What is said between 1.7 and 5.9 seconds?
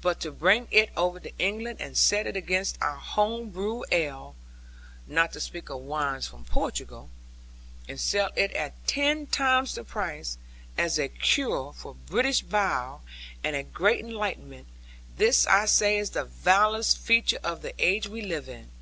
and set it against our home brewed ale (not to speak of